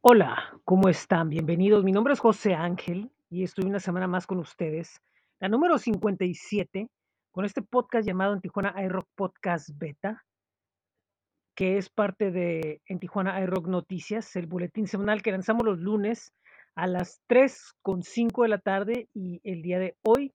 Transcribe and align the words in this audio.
Hola, 0.00 0.60
¿cómo 0.64 0.88
están? 0.88 1.28
Bienvenidos. 1.28 1.82
Mi 1.82 1.90
nombre 1.90 2.12
es 2.14 2.20
José 2.20 2.54
Ángel 2.54 3.10
y 3.28 3.42
estoy 3.42 3.64
una 3.64 3.80
semana 3.80 4.06
más 4.06 4.28
con 4.28 4.38
ustedes, 4.38 5.02
la 5.40 5.48
número 5.48 5.76
57, 5.76 6.88
con 7.32 7.44
este 7.44 7.62
podcast 7.62 8.06
llamado 8.06 8.32
En 8.32 8.40
Tijuana 8.40 8.80
iRock 8.80 9.08
Podcast 9.16 9.70
Beta, 9.76 10.24
que 11.56 11.78
es 11.78 11.90
parte 11.90 12.30
de 12.30 12.80
En 12.86 13.00
Tijuana 13.00 13.40
iRock 13.40 13.66
Noticias, 13.66 14.36
el 14.36 14.46
boletín 14.46 14.86
semanal 14.86 15.20
que 15.20 15.32
lanzamos 15.32 15.64
los 15.64 15.80
lunes 15.80 16.32
a 16.76 16.86
las 16.86 17.20
3 17.26 17.74
con 17.82 18.04
5 18.04 18.44
de 18.44 18.48
la 18.48 18.58
tarde 18.58 19.08
y 19.12 19.40
el 19.42 19.62
día 19.62 19.80
de 19.80 19.96
hoy, 20.02 20.32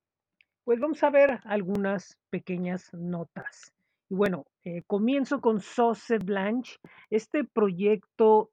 pues 0.66 0.82
vamos 0.82 1.02
a 1.04 1.09
ver 1.09 1.39
algunas 1.45 2.20
pequeñas 2.30 2.89
notas. 2.91 3.71
Y 4.09 4.16
bueno, 4.16 4.45
eh, 4.66 4.84
comienzo 4.88 5.39
con 5.39 5.61
Sauce 5.61 6.18
Blanche, 6.18 6.80
este 7.09 7.45
proyecto 7.45 8.52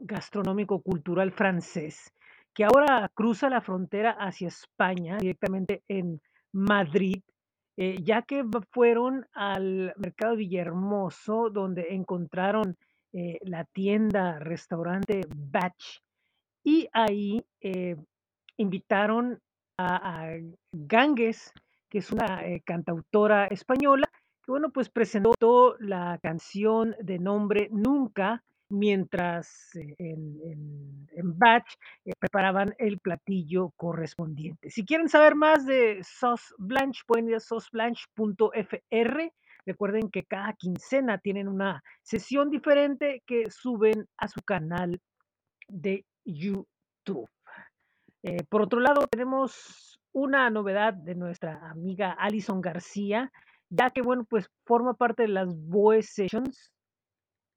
gastronómico 0.00 0.80
cultural 0.80 1.32
francés, 1.32 2.12
que 2.54 2.64
ahora 2.64 3.10
cruza 3.14 3.50
la 3.50 3.60
frontera 3.60 4.12
hacia 4.12 4.48
España, 4.48 5.18
directamente 5.18 5.82
en 5.88 6.20
Madrid, 6.52 7.22
eh, 7.76 7.98
ya 8.02 8.22
que 8.22 8.44
fueron 8.70 9.26
al 9.32 9.92
mercado 9.96 10.36
Villahermoso, 10.36 11.50
donde 11.50 11.88
encontraron 11.90 12.76
eh, 13.12 13.38
la 13.42 13.64
tienda, 13.64 14.38
restaurante 14.38 15.22
Batch, 15.34 16.00
y 16.62 16.88
ahí 16.92 17.44
eh, 17.60 17.96
invitaron 18.56 19.40
a, 19.76 20.26
a 20.26 20.38
Ganges, 20.72 21.52
que 21.90 21.98
es 21.98 22.12
una 22.12 22.40
cantautora 22.64 23.46
española, 23.46 24.08
que 24.44 24.50
bueno, 24.52 24.70
pues 24.70 24.88
presentó 24.88 25.76
la 25.80 26.18
canción 26.22 26.94
de 27.00 27.18
nombre 27.18 27.68
Nunca, 27.72 28.42
mientras 28.68 29.74
eh, 29.74 29.94
en, 29.98 30.40
en, 30.44 31.08
en 31.12 31.38
Batch 31.38 31.74
eh, 32.04 32.12
preparaban 32.18 32.74
el 32.78 32.98
platillo 32.98 33.70
correspondiente. 33.76 34.70
Si 34.70 34.84
quieren 34.84 35.08
saber 35.08 35.34
más 35.34 35.66
de 35.66 36.00
Sauce 36.02 36.54
Blanche, 36.58 37.02
pueden 37.06 37.28
ir 37.28 37.36
a 37.36 37.40
sauceblanche.fr. 37.40 39.32
Recuerden 39.66 40.10
que 40.10 40.24
cada 40.24 40.52
quincena 40.54 41.18
tienen 41.18 41.48
una 41.48 41.82
sesión 42.02 42.50
diferente 42.50 43.22
que 43.26 43.50
suben 43.50 44.06
a 44.18 44.28
su 44.28 44.40
canal 44.42 45.00
de 45.68 46.04
YouTube. 46.24 47.28
Eh, 48.22 48.42
por 48.48 48.62
otro 48.62 48.80
lado, 48.80 49.06
tenemos 49.06 49.98
una 50.12 50.48
novedad 50.50 50.94
de 50.94 51.14
nuestra 51.14 51.70
amiga 51.70 52.12
Alison 52.12 52.60
García, 52.60 53.32
ya 53.70 53.90
que, 53.90 54.02
bueno, 54.02 54.24
pues 54.24 54.50
forma 54.64 54.94
parte 54.94 55.22
de 55.22 55.28
las 55.28 55.54
Voice 55.54 56.08
Sessions 56.12 56.73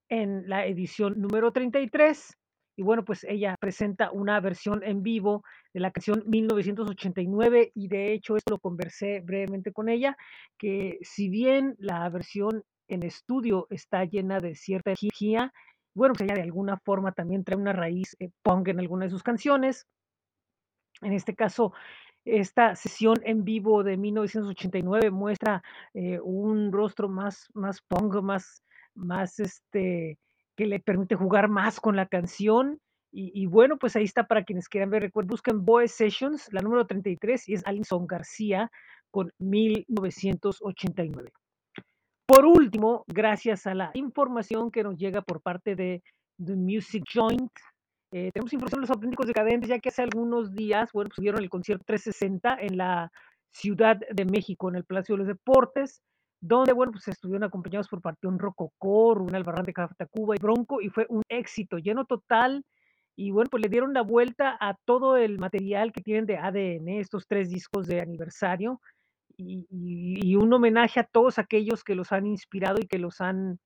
en 0.09 0.47
la 0.47 0.65
edición 0.65 1.19
número 1.19 1.51
33. 1.51 2.37
Y 2.75 2.83
bueno, 2.83 3.03
pues 3.03 3.23
ella 3.23 3.55
presenta 3.59 4.11
una 4.11 4.39
versión 4.39 4.83
en 4.83 5.01
vivo 5.01 5.43
de 5.73 5.79
la 5.79 5.91
canción 5.91 6.23
1989 6.27 7.71
y 7.73 7.87
de 7.87 8.13
hecho 8.13 8.37
esto 8.37 8.51
lo 8.51 8.59
conversé 8.59 9.21
brevemente 9.21 9.71
con 9.71 9.89
ella, 9.89 10.15
que 10.59 10.99
si 11.01 11.29
bien 11.29 11.75
la 11.79 12.07
versión 12.09 12.63
en 12.87 13.03
estudio 13.03 13.67
está 13.71 14.05
llena 14.05 14.39
de 14.39 14.55
cierta 14.55 14.91
energía, 14.91 15.51
bueno, 15.95 16.13
pues 16.13 16.29
ella 16.29 16.35
de 16.35 16.43
alguna 16.43 16.77
forma 16.77 17.11
también 17.13 17.43
trae 17.43 17.57
una 17.57 17.73
raíz 17.73 18.15
eh, 18.19 18.29
punk 18.43 18.67
en 18.67 18.79
alguna 18.79 19.05
de 19.05 19.11
sus 19.11 19.23
canciones 19.23 19.87
en 21.01 21.13
este 21.13 21.35
caso, 21.35 21.73
esta 22.25 22.75
sesión 22.75 23.15
en 23.23 23.43
vivo 23.43 23.83
de 23.83 23.97
1989 23.97 25.11
muestra, 25.11 25.63
eh, 25.93 26.19
un 26.21 26.71
rostro 26.71 27.07
más 27.07 27.49
más 27.53 27.81
punk, 27.81 28.15
más 28.21 28.63
más, 28.97 29.39
este, 29.39 30.17
que 30.55 30.65
le 30.65 30.79
permite 30.79 31.15
jugar 31.15 31.49
más 31.49 31.79
con 31.79 31.95
la 31.95 32.07
canción. 32.07 32.79
Y 33.19 33.47
bueno, 33.47 33.77
pues 33.77 33.95
ahí 33.95 34.03
está 34.03 34.27
para 34.27 34.43
quienes 34.43 34.69
quieran 34.69 34.91
ver, 34.91 35.01
recuerden, 35.01 35.29
busquen 35.29 35.65
Voice 35.65 35.95
Sessions, 35.95 36.49
la 36.51 36.61
número 36.61 36.85
33, 36.85 37.49
y 37.49 37.53
es 37.53 37.65
Alison 37.65 38.05
García 38.05 38.69
con 39.09 39.31
1989. 39.39 41.31
Por 42.27 42.45
último, 42.45 43.05
gracias 43.07 43.65
a 43.65 43.73
la 43.73 43.91
información 43.95 44.69
que 44.69 44.83
nos 44.83 44.97
llega 44.97 45.21
por 45.21 45.41
parte 45.41 45.75
de 45.75 46.03
The 46.37 46.55
Music 46.55 47.05
Joint, 47.11 47.49
eh, 48.11 48.31
tenemos 48.33 48.53
información 48.53 48.81
de 48.81 48.87
los 48.87 48.95
auténticos 48.95 49.27
decadentes, 49.27 49.69
ya 49.69 49.79
que 49.79 49.89
hace 49.89 50.01
algunos 50.01 50.53
días, 50.53 50.91
bueno, 50.93 51.09
pues 51.09 51.21
dieron 51.21 51.41
el 51.41 51.49
concierto 51.49 51.83
360 51.85 52.57
en 52.61 52.77
la 52.77 53.11
Ciudad 53.51 53.97
de 53.97 54.25
México, 54.25 54.69
en 54.69 54.75
el 54.75 54.85
Palacio 54.85 55.15
de 55.15 55.19
los 55.19 55.27
Deportes, 55.27 56.01
donde, 56.39 56.73
bueno, 56.73 56.91
pues 56.91 57.07
estuvieron 57.07 57.43
acompañados 57.43 57.87
por 57.87 58.01
Panteón 58.01 58.39
Rococó, 58.39 59.15
Rubén 59.15 59.35
Albarrán 59.35 59.65
de 59.65 59.73
Café 59.73 59.95
Tacuba 59.97 60.35
y 60.35 60.39
Bronco, 60.39 60.81
y 60.81 60.89
fue 60.89 61.05
un 61.09 61.23
éxito, 61.29 61.77
lleno 61.79 62.05
total. 62.05 62.63
Y 63.15 63.31
bueno, 63.31 63.49
pues 63.49 63.63
le 63.63 63.69
dieron 63.69 63.93
la 63.93 64.01
vuelta 64.03 64.55
a 64.59 64.75
todo 64.85 65.17
el 65.17 65.39
material 65.39 65.91
que 65.91 66.01
tienen 66.03 66.25
de 66.27 66.37
ADN, 66.37 66.99
estos 66.99 67.25
tres 67.27 67.49
discos 67.49 67.87
de 67.87 67.99
aniversario, 68.01 68.79
y, 69.37 69.65
y- 69.69 70.31
y 70.31 70.35
un 70.35 70.51
homenaje 70.53 70.99
a 70.99 71.03
todos 71.05 71.39
aquellos 71.39 71.83
que 71.83 71.95
los 71.95 72.11
han 72.11 72.27
inspirado 72.27 72.77
y 72.81 72.87
que 72.87 72.99
los 72.99 73.21
han 73.21 73.59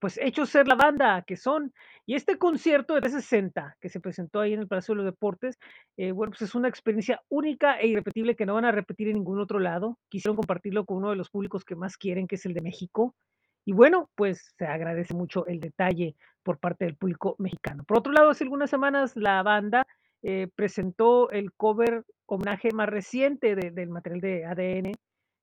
pues 0.00 0.18
hecho 0.18 0.46
ser 0.46 0.66
la 0.66 0.74
banda 0.74 1.22
que 1.22 1.36
son. 1.36 1.72
Y 2.06 2.14
este 2.16 2.38
concierto 2.38 2.94
de 2.94 3.02
360 3.02 3.76
que 3.80 3.88
se 3.88 4.00
presentó 4.00 4.40
ahí 4.40 4.52
en 4.54 4.60
el 4.60 4.66
Palacio 4.68 4.92
de 4.94 4.96
los 5.02 5.06
Deportes, 5.06 5.58
eh, 5.96 6.12
bueno, 6.12 6.30
pues 6.32 6.42
es 6.42 6.54
una 6.54 6.68
experiencia 6.68 7.20
única 7.28 7.78
e 7.78 7.86
irrepetible 7.88 8.34
que 8.34 8.46
no 8.46 8.54
van 8.54 8.64
a 8.64 8.72
repetir 8.72 9.08
en 9.08 9.14
ningún 9.14 9.40
otro 9.40 9.60
lado. 9.60 9.98
Quisieron 10.08 10.36
compartirlo 10.36 10.84
con 10.84 10.96
uno 10.98 11.10
de 11.10 11.16
los 11.16 11.30
públicos 11.30 11.64
que 11.64 11.76
más 11.76 11.96
quieren, 11.96 12.26
que 12.26 12.34
es 12.36 12.46
el 12.46 12.54
de 12.54 12.62
México. 12.62 13.14
Y 13.64 13.72
bueno, 13.72 14.10
pues 14.16 14.54
se 14.58 14.66
agradece 14.66 15.14
mucho 15.14 15.46
el 15.46 15.60
detalle 15.60 16.16
por 16.42 16.58
parte 16.58 16.86
del 16.86 16.96
público 16.96 17.36
mexicano. 17.38 17.84
Por 17.84 17.98
otro 17.98 18.12
lado, 18.12 18.30
hace 18.30 18.44
algunas 18.44 18.70
semanas 18.70 19.14
la 19.16 19.42
banda 19.42 19.86
eh, 20.22 20.48
presentó 20.54 21.30
el 21.30 21.52
cover 21.52 22.04
homenaje 22.26 22.72
más 22.72 22.88
reciente 22.88 23.54
de- 23.54 23.70
del 23.70 23.90
material 23.90 24.20
de 24.20 24.44
ADN 24.46 24.92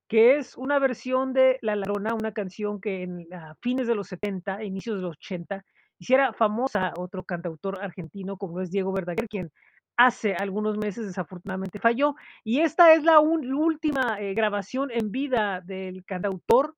que 0.08 0.38
es 0.38 0.56
una 0.58 0.80
versión 0.80 1.34
de 1.34 1.60
La 1.62 1.76
Llorona, 1.76 2.14
una 2.14 2.32
canción 2.32 2.80
que 2.80 3.04
en 3.04 3.28
fines 3.62 3.88
de 3.88 3.96
los 3.96 4.08
70, 4.08 4.64
inicios 4.64 4.98
de 4.98 5.02
los 5.02 5.18
80, 5.18 5.64
hiciera 6.00 6.34
famosa 6.34 6.94
otro 6.98 7.24
cantautor 7.24 7.80
argentino 7.82 8.38
como 8.38 8.62
es 8.62 8.72
Diego 8.72 8.94
Verdaguer, 8.94 9.28
quien 9.28 9.52
hace 9.98 10.36
algunos 10.36 10.78
meses 10.78 11.08
desafortunadamente 11.08 11.80
falló. 11.80 12.16
Y 12.44 12.62
esta 12.62 12.94
es 12.94 13.04
la 13.04 13.20
última, 13.20 14.20
eh, 14.20 14.34
grabación 14.34 14.92
en 14.92 15.12
vida 15.12 15.62
del 15.62 16.06
cantautor, 16.06 16.76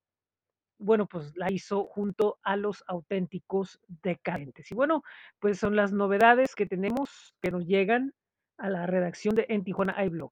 bueno, 0.79 1.07
pues 1.07 1.33
la 1.35 1.51
hizo 1.51 1.83
junto 1.85 2.39
a 2.41 2.55
Los 2.55 2.83
Auténticos 2.87 3.81
Decadentes. 3.87 4.71
Y 4.71 4.75
bueno, 4.75 5.03
pues 5.39 5.59
son 5.59 5.75
las 5.75 5.91
novedades 5.91 6.55
que 6.55 6.65
tenemos, 6.65 7.35
que 7.41 7.51
nos 7.51 7.67
llegan 7.67 8.13
a 8.57 8.69
la 8.69 8.85
redacción 8.87 9.35
de 9.35 9.45
En 9.49 9.65
Tijuana 9.65 10.01
iBlog. 10.05 10.31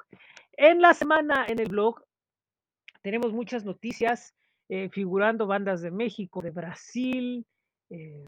En 0.54 0.82
la 0.82 0.94
semana 0.94 1.46
en 1.48 1.60
el 1.60 1.68
blog 1.68 2.07
tenemos 3.08 3.32
muchas 3.32 3.64
noticias, 3.64 4.36
eh, 4.68 4.90
figurando 4.90 5.48
bandas 5.48 5.82
de 5.82 5.92
México, 5.92 6.42
de 6.42 6.52
Brasil, 6.52 7.46
eh, 7.90 8.26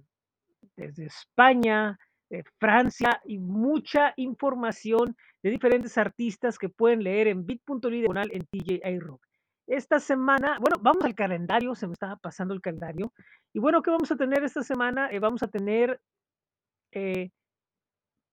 desde 0.78 1.08
España, 1.08 2.00
de 2.30 2.46
Francia 2.62 3.20
y 3.26 3.40
mucha 3.40 4.14
información 4.16 5.18
de 5.44 5.50
diferentes 5.50 5.98
artistas 5.98 6.58
que 6.58 6.70
pueden 6.70 7.04
leer 7.04 7.28
en 7.28 7.46
bit.ly 7.46 8.00
diagonal 8.00 8.30
en 8.32 8.46
TJI 8.46 9.00
Rock. 9.00 9.22
Esta 9.68 10.00
semana, 10.00 10.58
bueno, 10.62 10.78
vamos 10.82 11.04
al 11.04 11.14
calendario, 11.14 11.76
se 11.76 11.86
me 11.86 11.92
estaba 11.92 12.16
pasando 12.16 12.54
el 12.54 12.62
calendario. 12.62 13.12
Y 13.52 13.60
bueno, 13.60 13.82
¿qué 13.82 13.92
vamos 13.92 14.10
a 14.14 14.16
tener 14.16 14.46
esta 14.46 14.64
semana? 14.64 15.10
Eh, 15.12 15.20
vamos 15.20 15.44
a 15.44 15.50
tener 15.50 16.00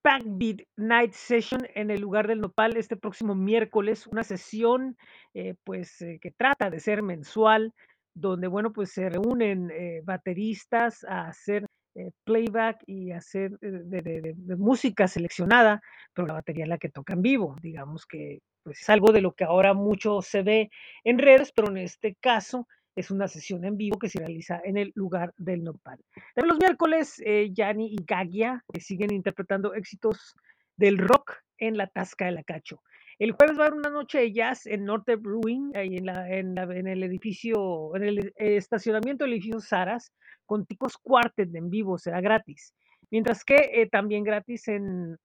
Backbeat 0.07 0.61
Night 0.77 1.13
Session 1.15 1.67
en 1.75 1.91
el 1.91 2.01
lugar 2.01 2.29
del 2.29 2.41
Nopal 2.41 2.77
este 2.77 2.97
próximo 2.97 3.35
miércoles, 3.35 4.07
una 4.07 4.23
sesión, 4.23 4.97
eh, 5.35 5.55
pues, 5.65 6.01
eh, 6.01 6.19
que 6.23 6.31
trata 6.31 6.71
de 6.71 6.79
ser 6.79 7.03
mensual, 7.03 7.73
donde, 8.15 8.47
bueno, 8.47 8.73
pues 8.73 8.93
se 8.93 9.09
reúnen 9.11 9.69
eh, 9.73 10.03
bateristas 10.05 11.03
a 11.05 11.27
hacer 11.29 11.67
eh, 11.97 12.11
playback 12.25 12.85
y 12.87 13.11
hacer 13.11 13.59
de- 13.61 14.35
de 14.37 14.57
música 14.57 15.09
seleccionada, 15.09 15.81
pero 16.15 16.29
la 16.29 16.35
batería 16.35 16.65
es 16.65 16.69
la 16.69 16.79
que 16.79 16.89
toca 16.91 17.15
en 17.15 17.23
vivo, 17.23 17.57
digamos 17.61 18.07
que 18.07 18.39
pues 18.63 18.81
es 18.83 18.89
algo 18.91 19.13
de 19.13 19.23
lo 19.23 19.33
que 19.33 19.45
ahora 19.45 19.75
mucho 19.75 20.23
se 20.23 20.43
ve 20.43 20.71
en 21.05 21.19
redes, 21.19 21.53
pero 21.55 21.69
en 21.71 21.79
este 21.79 22.17
caso 22.21 22.69
es 22.97 23.11
una 23.11 23.29
sesión 23.29 23.65
en 23.65 23.77
vivo 23.77 23.99
que 23.99 24.09
se 24.09 24.19
realiza 24.19 24.61
en 24.65 24.79
el 24.79 24.91
lugar 24.95 25.35
del 25.37 25.63
Nopal. 25.63 26.01
También 26.35 26.49
los 26.49 26.59
miércoles, 26.59 27.23
eh, 27.25 27.51
Yanni 27.53 27.93
y 27.93 28.05
Gagia, 28.05 28.65
siguen 28.81 29.13
interpretando 29.13 29.75
éxitos 29.75 30.35
del 30.77 30.99
rock 30.99 31.35
en 31.59 31.77
la 31.77 31.87
Tasca 31.87 32.25
de 32.25 32.33
la 32.33 32.43
Cacho. 32.43 32.83
El 33.19 33.33
jueves 33.33 33.59
va 33.59 33.65
a 33.65 33.67
haber 33.69 33.79
una 33.79 33.91
noche 33.91 34.19
de 34.19 34.33
jazz 34.33 34.67
en 34.67 34.85
Norte 34.85 35.17
Brewing, 35.17 35.73
ahí 35.75 35.97
en 35.97 36.89
el 36.89 37.03
edificio, 37.03 37.95
en 37.97 38.03
el 38.03 38.19
eh, 38.19 38.57
estacionamiento 38.57 39.25
del 39.25 39.35
edificio 39.35 39.61
Saras, 39.61 40.13
con 40.45 40.67
Ticos 40.67 40.97
Quartet 40.99 41.55
en 41.55 41.71
vivo, 41.71 41.99
será 41.99 42.21
gratis. 42.21 42.75
Mientras 43.11 43.45
que 43.45 43.57
eh, 43.57 43.89
también 43.91 44.25
gratis 44.25 44.69
en 44.69 45.17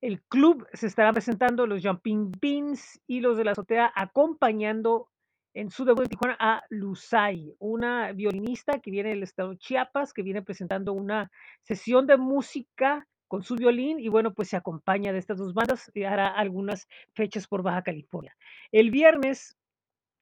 el 0.00 0.22
club 0.22 0.66
se 0.72 0.86
estará 0.86 1.12
presentando 1.12 1.66
los 1.66 1.82
Jumping 1.84 2.30
Beans 2.40 3.00
y 3.06 3.20
los 3.20 3.36
de 3.36 3.44
la 3.44 3.52
azotea 3.52 3.92
acompañando 3.94 5.08
en 5.54 5.70
su 5.70 5.84
debut 5.84 6.02
en 6.02 6.08
Tijuana 6.10 6.36
a 6.40 6.62
Lusay, 6.68 7.54
una 7.60 8.12
violinista 8.12 8.80
que 8.80 8.90
viene 8.90 9.10
del 9.10 9.22
estado 9.22 9.50
de 9.50 9.58
Chiapas, 9.58 10.12
que 10.12 10.22
viene 10.22 10.42
presentando 10.42 10.92
una 10.92 11.30
sesión 11.62 12.06
de 12.06 12.16
música 12.16 13.06
con 13.28 13.42
su 13.42 13.54
violín 13.54 14.00
y 14.00 14.08
bueno, 14.08 14.34
pues 14.34 14.48
se 14.48 14.56
acompaña 14.56 15.12
de 15.12 15.18
estas 15.18 15.38
dos 15.38 15.54
bandas 15.54 15.90
y 15.94 16.02
hará 16.02 16.28
algunas 16.28 16.88
fechas 17.14 17.46
por 17.46 17.62
Baja 17.62 17.82
California. 17.82 18.36
El 18.72 18.90
viernes 18.90 19.56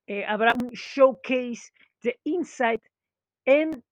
eh, 0.06 0.24
habrá 0.26 0.52
un 0.52 0.70
showcase 0.70 1.72
de 2.02 2.20
Insight 2.24 2.82
en 3.46 3.82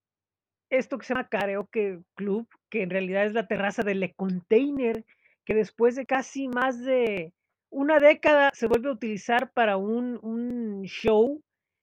esto 0.71 0.99
que 0.99 1.07
se 1.07 1.15
llama 1.15 1.29
Karaoke 1.29 2.01
Club, 2.15 2.49
que 2.69 2.83
en 2.83 2.91
realidad 2.91 3.25
es 3.25 3.33
la 3.33 3.49
terraza 3.49 3.83
de 3.83 3.95
Le 3.95 4.15
Container, 4.15 5.05
que 5.45 5.55
después 5.55 5.97
de 5.97 6.07
casi 6.07 6.49
más 6.49 6.85
de 6.85 7.33
una 7.70 7.99
década 7.99 8.50
se 8.55 8.67
vuelve 8.67 8.88
a 8.88 8.93
utilizar 8.93 9.52
para 9.52 9.76
un, 9.76 10.19
un 10.22 10.82
show 10.82 11.40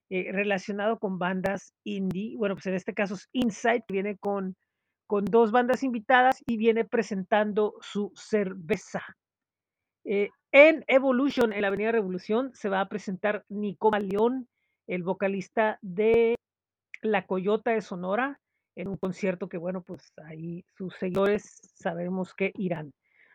eh, 0.09 0.31
relacionado 0.31 0.99
con 0.99 1.17
bandas 1.17 1.73
indie. 1.83 2.37
Bueno, 2.37 2.55
pues 2.55 2.67
en 2.67 2.75
este 2.75 2.93
caso 2.93 3.15
es 3.15 3.27
Insight, 3.31 3.83
que 3.87 3.93
viene 3.93 4.17
con, 4.17 4.55
con 5.07 5.25
dos 5.25 5.51
bandas 5.51 5.83
invitadas 5.83 6.43
y 6.45 6.57
viene 6.57 6.85
presentando 6.85 7.75
su 7.81 8.11
cerveza. 8.15 9.03
Eh, 10.05 10.29
en 10.51 10.85
Evolution, 10.87 11.51
en 11.51 11.61
la 11.61 11.67
Avenida 11.67 11.91
Revolución, 11.91 12.51
se 12.53 12.69
va 12.69 12.79
a 12.81 12.89
presentar 12.89 13.43
Nicoma 13.49 13.99
León, 13.99 14.47
el 14.87 15.03
vocalista 15.03 15.77
de 15.81 16.35
La 17.01 17.25
Coyota 17.25 17.71
de 17.71 17.81
Sonora, 17.81 18.39
en 18.75 18.87
un 18.87 18.97
concierto 18.97 19.49
que, 19.49 19.57
bueno, 19.57 19.81
pues 19.81 20.13
ahí 20.23 20.63
sus 20.77 20.95
seguidores 20.95 21.59
sabemos 21.75 22.33
que 22.33 22.51
irán. 22.55 22.91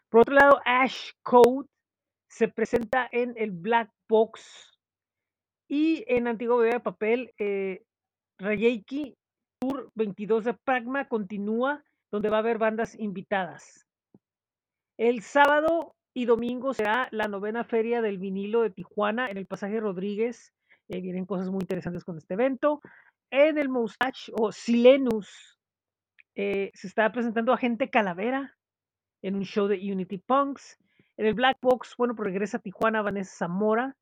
Por 0.09 0.23
otro 0.23 0.35
lado, 0.35 0.61
Ash 0.65 1.11
Code 1.23 1.69
se 2.33 2.49
presenta 2.49 3.07
en 3.13 3.35
el 3.37 3.51
Black 3.51 3.91
Box 4.09 4.73
y 5.69 6.03
en 6.07 6.27
Antigua 6.27 6.57
Bebé 6.57 6.73
de 6.73 6.81
Papel, 6.81 7.35
eh, 7.39 7.85
Tour 9.61 9.91
22 9.95 10.45
de 10.45 10.55
Pragma 10.55 11.09
continúa, 11.09 11.85
donde 12.11 12.31
va 12.31 12.39
a 12.39 12.41
haber 12.41 12.57
bandas 12.57 12.99
invitadas. 12.99 13.87
El 14.99 15.21
sábado 15.21 15.95
y 16.15 16.25
domingo 16.25 16.73
será 16.73 17.09
la 17.11 17.29
novena 17.29 17.65
feria 17.65 18.01
del 18.01 18.17
vinilo 18.17 18.63
de 18.63 18.71
Tijuana 18.71 19.29
en 19.29 19.37
el 19.37 19.47
pasaje 19.47 19.79
Rodríguez. 19.79 20.55
Eh, 20.89 21.03
vienen 21.03 21.27
cosas 21.27 21.51
muy 21.51 21.61
interesantes 21.61 22.03
con 22.03 22.17
este 22.17 22.33
evento. 22.33 22.81
En 23.31 23.59
el 23.59 23.69
Moustache 23.69 24.33
o 24.35 24.53
Silenus 24.53 25.59
eh, 26.35 26.71
se 26.73 26.87
está 26.87 27.13
presentando 27.13 27.53
a 27.53 27.59
Gente 27.59 27.91
Calavera 27.91 28.57
en 29.21 29.37
un 29.37 29.45
show 29.45 29.69
de 29.69 29.77
Unity 29.77 30.17
Punks. 30.17 30.79
El 31.27 31.35
Black 31.35 31.59
Box, 31.63 31.95
bueno, 31.97 32.15
pues 32.17 32.27
regresa 32.27 32.57
a 32.57 32.61
Tijuana 32.61 33.03
Vanessa 33.03 33.47
Zamora. 33.47 33.97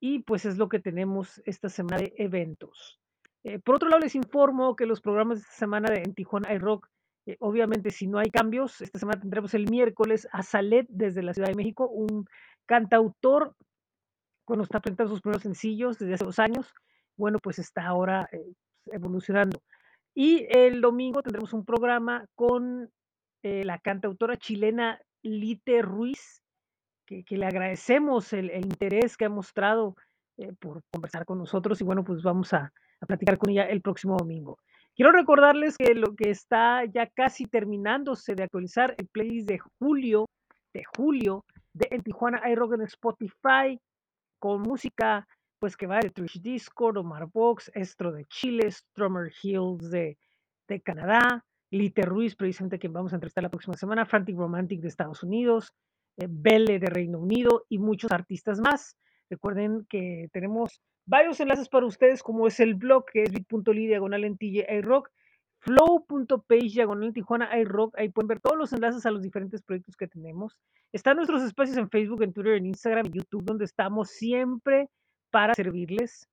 Y 0.00 0.20
pues 0.20 0.44
es 0.44 0.58
lo 0.58 0.68
que 0.68 0.78
tenemos 0.78 1.42
esta 1.46 1.68
semana 1.68 1.98
de 1.98 2.14
eventos. 2.16 3.00
Eh, 3.44 3.58
por 3.58 3.76
otro 3.76 3.88
lado, 3.88 4.00
les 4.00 4.14
informo 4.14 4.76
que 4.76 4.86
los 4.86 5.00
programas 5.00 5.38
de 5.38 5.42
esta 5.42 5.54
semana 5.54 5.94
en 5.94 6.14
Tijuana 6.14 6.52
iRock, 6.52 6.88
eh, 7.26 7.36
obviamente, 7.40 7.90
si 7.90 8.06
no 8.06 8.18
hay 8.18 8.30
cambios, 8.30 8.80
esta 8.80 8.98
semana 8.98 9.20
tendremos 9.20 9.54
el 9.54 9.70
miércoles 9.70 10.28
a 10.32 10.42
Salet 10.42 10.86
desde 10.90 11.22
la 11.22 11.32
Ciudad 11.32 11.48
de 11.48 11.54
México, 11.54 11.88
un 11.88 12.26
cantautor 12.66 13.54
cuando 14.44 14.64
está 14.64 14.80
presentando 14.80 15.12
sus 15.12 15.22
primeros 15.22 15.42
sencillos 15.42 15.98
desde 15.98 16.14
hace 16.14 16.24
dos 16.24 16.38
años. 16.38 16.72
Bueno, 17.16 17.38
pues 17.42 17.58
está 17.58 17.86
ahora 17.86 18.28
eh, 18.32 18.52
evolucionando. 18.86 19.62
Y 20.14 20.46
el 20.50 20.80
domingo 20.80 21.22
tendremos 21.22 21.52
un 21.52 21.64
programa 21.64 22.26
con 22.34 22.90
la 23.42 23.78
cantautora 23.78 24.36
chilena 24.36 25.00
Lite 25.22 25.82
Ruiz, 25.82 26.35
que, 27.06 27.24
le 27.30 27.46
agradecemos 27.46 28.32
el, 28.32 28.50
el, 28.50 28.66
interés 28.66 29.16
que 29.16 29.24
ha 29.24 29.28
mostrado 29.28 29.96
eh, 30.36 30.52
por 30.58 30.82
conversar 30.92 31.24
con 31.24 31.38
nosotros 31.38 31.80
y 31.80 31.84
bueno, 31.84 32.04
pues 32.04 32.22
vamos 32.22 32.52
a, 32.52 32.72
a, 33.00 33.06
platicar 33.06 33.38
con 33.38 33.50
ella 33.50 33.64
el 33.64 33.80
próximo 33.80 34.16
domingo. 34.16 34.58
Quiero 34.94 35.12
recordarles 35.12 35.76
que 35.76 35.94
lo 35.94 36.14
que 36.14 36.30
está 36.30 36.84
ya 36.84 37.06
casi 37.06 37.46
terminándose 37.46 38.34
de 38.34 38.42
actualizar 38.42 38.94
el 38.98 39.06
playlist 39.08 39.48
de 39.48 39.60
julio, 39.78 40.26
de 40.74 40.84
julio, 40.96 41.44
de 41.72 41.88
en 41.90 42.02
Tijuana 42.02 42.42
iRock 42.50 42.74
en 42.74 42.82
Spotify, 42.82 43.78
con 44.38 44.62
música 44.62 45.26
pues 45.58 45.76
que 45.76 45.86
va 45.86 46.00
de 46.00 46.10
Trish 46.10 46.40
Discord, 46.40 46.98
Omar 46.98 47.28
Box, 47.32 47.70
Estro 47.74 48.12
de 48.12 48.24
Chile, 48.26 48.70
Strummer 48.70 49.32
Hills 49.42 49.90
de, 49.90 50.18
de 50.68 50.80
Canadá, 50.80 51.44
Lite 51.70 52.02
Ruiz, 52.02 52.36
precisamente 52.36 52.78
quien 52.78 52.92
vamos 52.92 53.12
a 53.12 53.16
entrevistar 53.16 53.42
la 53.42 53.50
próxima 53.50 53.76
semana, 53.76 54.06
Frantic 54.06 54.36
Romantic 54.36 54.80
de 54.80 54.88
Estados 54.88 55.22
Unidos, 55.22 55.72
Belle 56.16 56.78
de 56.78 56.86
Reino 56.86 57.18
Unido 57.18 57.64
y 57.68 57.78
muchos 57.78 58.10
artistas 58.12 58.60
más. 58.60 58.96
Recuerden 59.28 59.86
que 59.88 60.28
tenemos 60.32 60.80
varios 61.06 61.40
enlaces 61.40 61.68
para 61.68 61.86
ustedes, 61.86 62.22
como 62.22 62.46
es 62.46 62.60
el 62.60 62.74
blog 62.74 63.04
que 63.06 63.22
es 63.22 63.32
bit.ly 63.32 63.86
diagonal 63.86 64.24
en 64.24 64.36
iRock, 64.40 65.10
flow.page 65.58 66.72
diagonal 66.72 67.12
Tijuana 67.12 67.58
iRock, 67.58 67.98
ahí 67.98 68.08
pueden 68.08 68.28
ver 68.28 68.40
todos 68.40 68.56
los 68.56 68.72
enlaces 68.72 69.04
a 69.06 69.10
los 69.10 69.22
diferentes 69.22 69.62
proyectos 69.62 69.96
que 69.96 70.06
tenemos. 70.06 70.56
Están 70.92 71.16
nuestros 71.16 71.42
espacios 71.42 71.76
en 71.76 71.90
Facebook, 71.90 72.22
en 72.22 72.32
Twitter, 72.32 72.54
en 72.54 72.66
Instagram, 72.66 73.06
en 73.06 73.12
YouTube, 73.12 73.44
donde 73.44 73.64
estamos 73.64 74.10
siempre 74.10 74.88
para 75.30 75.54
servirles. 75.54 76.28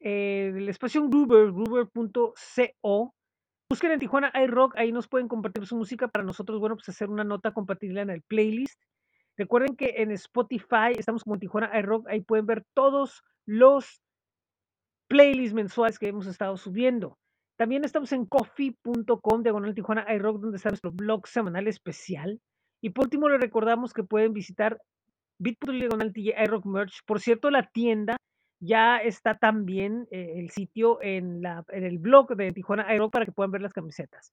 Eh, 0.00 0.52
el 0.54 0.68
espacio 0.68 1.00
en 1.00 1.10
Groover, 1.10 1.52
groover.co. 1.52 3.14
Busquen 3.70 3.92
en 3.92 4.00
Tijuana 4.00 4.32
iRock, 4.44 4.76
ahí 4.76 4.92
nos 4.92 5.08
pueden 5.08 5.28
compartir 5.28 5.66
su 5.66 5.76
música 5.76 6.08
para 6.08 6.24
nosotros, 6.24 6.60
bueno, 6.60 6.76
pues 6.76 6.88
hacer 6.88 7.08
una 7.08 7.24
nota, 7.24 7.52
compartirla 7.52 8.02
en 8.02 8.10
el 8.10 8.22
playlist. 8.22 8.78
Recuerden 9.36 9.76
que 9.76 9.94
en 9.98 10.10
Spotify 10.12 10.92
estamos 10.96 11.24
como 11.24 11.34
en 11.34 11.40
Tijuana 11.40 11.78
iRock, 11.78 12.08
ahí 12.08 12.20
pueden 12.20 12.46
ver 12.46 12.64
todos 12.74 13.22
los 13.46 14.02
playlists 15.08 15.54
mensuales 15.54 15.98
que 15.98 16.08
hemos 16.08 16.26
estado 16.26 16.56
subiendo. 16.56 17.18
También 17.56 17.84
estamos 17.84 18.12
en 18.12 18.26
coffee.com, 18.26 19.42
diagonal 19.42 19.74
Tijuana 19.74 20.06
iRock, 20.14 20.40
donde 20.40 20.56
está 20.56 20.70
nuestro 20.70 20.90
blog 20.90 21.26
semanal 21.26 21.68
especial. 21.68 22.40
Y 22.82 22.90
por 22.90 23.04
último, 23.04 23.28
les 23.28 23.40
recordamos 23.40 23.92
que 23.92 24.02
pueden 24.02 24.32
visitar 24.32 24.80
bit.ly 25.38 25.80
diagonal 25.80 26.12
iRock 26.14 26.64
Merch. 26.66 27.04
Por 27.06 27.20
cierto, 27.20 27.50
la 27.50 27.68
tienda 27.68 28.16
ya 28.60 28.98
está 28.98 29.36
también 29.36 30.06
eh, 30.10 30.34
el 30.36 30.50
sitio 30.50 31.02
en, 31.02 31.42
la, 31.42 31.64
en, 31.68 31.84
el 31.84 31.98
blog 31.98 32.36
de 32.36 32.52
Tijuana 32.52 32.94
iRock 32.94 33.12
para 33.12 33.26
que 33.26 33.32
puedan 33.32 33.50
ver 33.50 33.60
las 33.60 33.72
camisetas. 33.72 34.32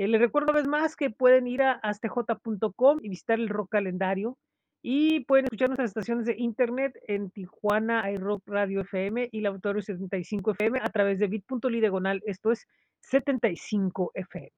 Eh, 0.00 0.08
les 0.08 0.18
recuerdo 0.18 0.50
una 0.50 0.60
vez 0.60 0.66
más 0.66 0.96
que 0.96 1.10
pueden 1.10 1.46
ir 1.46 1.60
a 1.60 1.72
astj.com 1.72 3.00
y 3.02 3.10
visitar 3.10 3.38
el 3.38 3.50
rock 3.50 3.68
calendario 3.72 4.38
y 4.82 5.26
pueden 5.26 5.44
escuchar 5.44 5.68
nuestras 5.68 5.90
estaciones 5.90 6.24
de 6.24 6.36
internet 6.38 6.98
en 7.06 7.30
Tijuana 7.30 8.10
iRock 8.10 8.42
Radio 8.46 8.80
FM 8.80 9.28
y 9.30 9.42
Laboratorio 9.42 9.82
75 9.82 10.52
FM 10.52 10.78
a 10.82 10.88
través 10.88 11.18
de 11.18 11.26
bit.ly 11.26 11.82
esto 12.24 12.50
es 12.50 12.66
75 13.00 14.12
FM. 14.14 14.50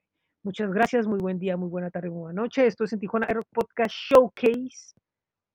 Muchas 0.45 0.73
gracias, 0.73 1.09
muy 1.09 1.19
buen 1.19 1.41
día, 1.41 1.57
muy 1.57 1.69
buena 1.69 1.91
tarde, 1.91 2.11
muy 2.11 2.21
buena 2.21 2.41
noche. 2.41 2.65
Esto 2.65 2.85
es 2.85 2.93
en 2.93 3.01
Tijuana 3.01 3.27
iRock 3.29 3.49
Podcast 3.53 3.91
Showcase, 3.91 4.95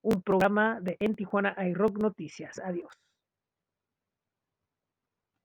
un 0.02 0.20
programa 0.20 0.80
de 0.82 0.98
En 1.00 1.14
Tijuana 1.14 1.56
iRock 1.66 1.96
Noticias. 1.96 2.58
Adiós. 2.58 3.07